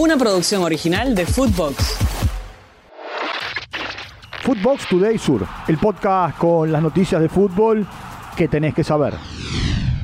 [0.00, 1.98] una producción original de Footbox.
[4.42, 7.86] Footbox Today Sur, el podcast con las noticias de fútbol
[8.34, 9.12] que tenés que saber.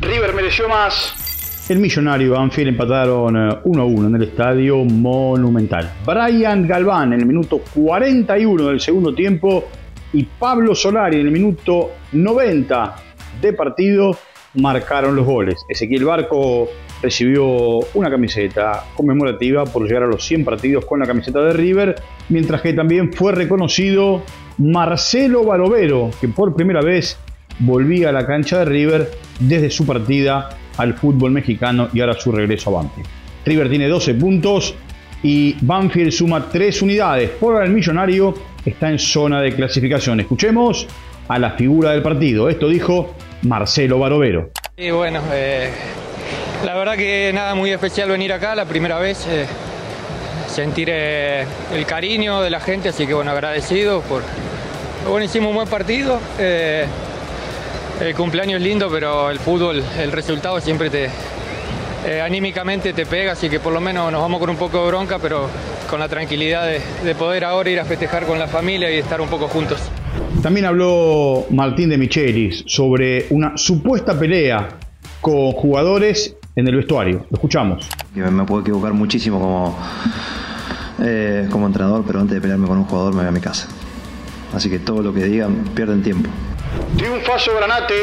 [0.03, 1.65] River mereció más.
[1.71, 5.91] El millonario y Banfield empataron 1 a 1 en el estadio Monumental.
[6.05, 9.65] Brian Galván en el minuto 41 del segundo tiempo
[10.13, 12.97] y Pablo Solari en el minuto 90
[13.41, 14.15] de partido
[14.57, 15.65] marcaron los goles.
[15.69, 16.69] Ezequiel Barco
[17.03, 21.95] recibió una camiseta conmemorativa por llegar a los 100 partidos con la camiseta de River,
[22.29, 24.23] mientras que también fue reconocido
[24.59, 27.19] Marcelo Barovero, que por primera vez
[27.59, 32.33] volvía a la cancha de River desde su partida al fútbol mexicano y ahora su
[32.33, 33.09] regreso a Banfield.
[33.45, 34.75] River tiene 12 puntos
[35.23, 37.31] y Banfield suma 3 unidades.
[37.31, 40.21] Por ahora el millonario está en zona de clasificación.
[40.21, 40.87] Escuchemos
[41.29, 42.49] a la figura del partido.
[42.49, 44.51] Esto dijo Marcelo Barovero.
[44.77, 45.71] Y bueno, eh,
[46.65, 49.27] la verdad que nada muy especial venir acá, la primera vez.
[49.27, 49.47] Eh,
[50.49, 54.23] sentir eh, el cariño de la gente, así que bueno, agradecido por.
[55.09, 56.21] Bueno, hicimos un buen partido.
[56.39, 61.11] el cumpleaños es lindo, pero el fútbol, el resultado siempre te.
[62.23, 65.19] anímicamente te pega, así que por lo menos nos vamos con un poco de bronca,
[65.19, 65.49] pero
[65.89, 69.21] con la tranquilidad de, de poder ahora ir a festejar con la familia y estar
[69.21, 69.81] un poco juntos.
[70.43, 74.69] También habló Martín de Michelis sobre una supuesta pelea
[75.21, 77.27] con jugadores en el vestuario.
[77.31, 77.89] Lo escuchamos.
[78.15, 79.79] Me puedo equivocar muchísimo como,
[81.03, 83.69] eh, como entrenador, pero antes de pelearme con un jugador me voy a mi casa.
[84.55, 86.31] Así que todo lo que digan pierden tiempo.
[86.97, 87.95] Triunfazo Granate.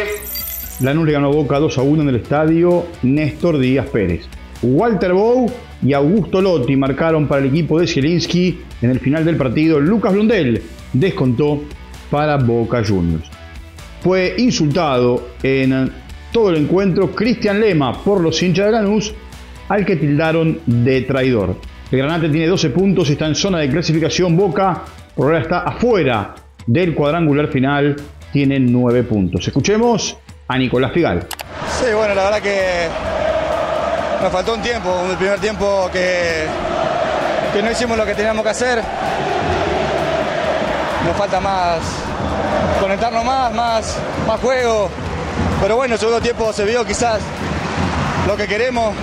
[0.82, 4.26] Lanús le ganó Boca 2 a 1 en el estadio Néstor Díaz Pérez.
[4.62, 9.36] Walter Bow y Augusto Lotti marcaron para el equipo de Zielinski en el final del
[9.36, 9.80] partido.
[9.80, 10.62] Lucas Blondel
[10.94, 11.62] descontó
[12.14, 13.28] para Boca Juniors.
[14.04, 15.92] Fue insultado en
[16.32, 19.16] todo el encuentro Cristian Lema por los hinchas de Lanús,
[19.68, 21.56] al que tildaron de traidor.
[21.92, 24.38] El Granate tiene 12 puntos y está en zona de clasificación.
[24.38, 24.84] Boca
[25.16, 26.36] por ahora está afuera
[26.68, 27.96] del cuadrangular final,
[28.32, 29.48] tiene 9 puntos.
[29.48, 30.16] Escuchemos
[30.48, 31.26] a Nicolás Figal.
[31.80, 32.90] Sí, bueno, la verdad que
[34.22, 36.46] nos faltó un tiempo, un primer tiempo que,
[37.56, 38.84] que no hicimos lo que teníamos que hacer.
[41.06, 41.82] Nos falta más,
[42.80, 43.98] conectarnos más, más,
[44.28, 44.90] más juego.
[45.62, 47.20] Pero bueno, el segundo tiempo se vio quizás
[48.28, 48.94] lo que queremos.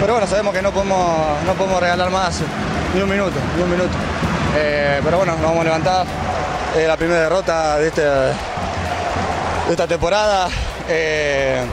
[0.00, 2.40] Pero bueno, sabemos que no podemos, no podemos regalar más
[2.94, 3.94] ni un minuto, ni un minuto.
[4.56, 6.06] Eh, pero bueno, nos vamos a levantar.
[6.86, 8.32] La primera derrota de, este, de
[9.70, 10.48] esta temporada.
[10.88, 11.64] Eh,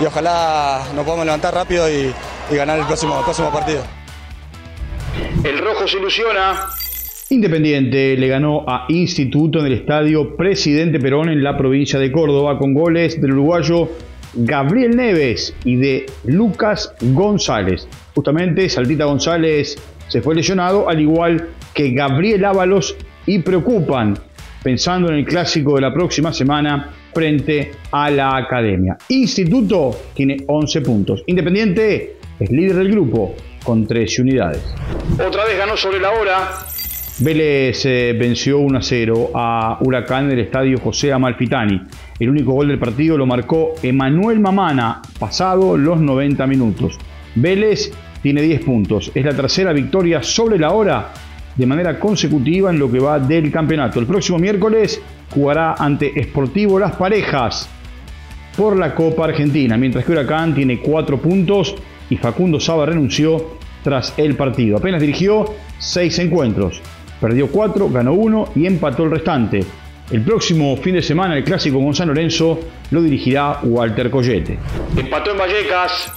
[0.00, 2.14] y ojalá nos podamos levantar rápido y,
[2.50, 3.82] ganar el próximo, próximo partido.
[5.44, 6.66] El rojo se ilusiona.
[7.30, 12.58] Independiente le ganó a Instituto en el estadio Presidente Perón en la provincia de Córdoba
[12.58, 13.90] con goles del uruguayo
[14.32, 17.86] Gabriel Neves y de Lucas González.
[18.14, 19.76] Justamente Saltita González
[20.08, 22.96] se fue lesionado, al igual que Gabriel Ábalos,
[23.26, 24.18] y preocupan
[24.62, 28.96] pensando en el clásico de la próxima semana frente a la academia.
[29.10, 31.22] Instituto tiene 11 puntos.
[31.26, 34.62] Independiente es líder del grupo con 13 unidades.
[35.12, 36.48] Otra vez ganó sobre la hora
[37.20, 41.82] Vélez eh, venció 1 a 0 a Huracán en el estadio José Amalfitani.
[42.20, 46.96] El único gol del partido lo marcó Emanuel Mamana, pasado los 90 minutos.
[47.34, 47.90] Vélez
[48.22, 49.10] tiene 10 puntos.
[49.16, 51.12] Es la tercera victoria sobre la hora
[51.56, 53.98] de manera consecutiva en lo que va del campeonato.
[53.98, 55.02] El próximo miércoles
[55.34, 57.68] jugará ante Sportivo Las Parejas
[58.56, 61.74] por la Copa Argentina, mientras que Huracán tiene 4 puntos
[62.10, 64.76] y Facundo Saba renunció tras el partido.
[64.76, 65.46] Apenas dirigió
[65.78, 66.80] 6 encuentros.
[67.20, 69.64] Perdió 4, ganó 1 y empató el restante.
[70.10, 72.58] El próximo fin de semana el clásico con San Lorenzo
[72.90, 74.58] lo dirigirá Walter Collete.
[74.96, 76.12] Empató en Vallecas.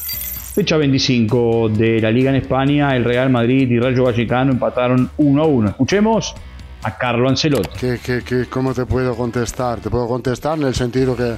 [0.54, 5.42] Fecha 25 de la Liga en España, el Real Madrid y Rayo Vallecano empataron 1
[5.42, 5.70] a 1.
[5.70, 6.36] Escuchemos
[6.84, 7.70] a Carlo Ancelotti.
[8.04, 9.80] ¿Qué, cómo te puedo contestar?
[9.80, 11.36] Te puedo contestar en el sentido que,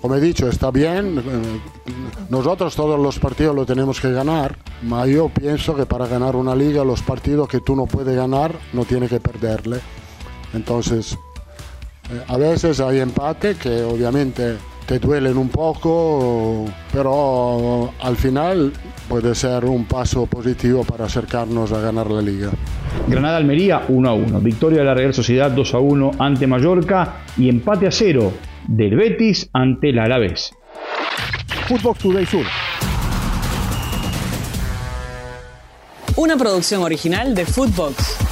[0.00, 1.22] como he dicho, está bien.
[2.28, 4.56] Nosotros todos los partidos lo tenemos que ganar,
[5.08, 8.84] yo pienso que para ganar una liga los partidos que tú no puedes ganar no
[8.84, 9.78] tienes que perderle.
[10.54, 11.18] Entonces,
[12.12, 14.56] eh, a veces hay empate que obviamente
[14.86, 18.72] te duelen un poco, pero al final
[19.08, 22.50] puede ser un paso positivo para acercarnos a ganar la liga.
[23.08, 27.24] Granada Almería 1 a 1, victoria de la Real Sociedad 2 a 1 ante Mallorca
[27.36, 28.32] y empate a 0
[28.68, 30.52] del Betis ante el Alavés.
[31.68, 32.44] Footbox Today Sur.
[36.16, 38.25] Una producción original de Footbox.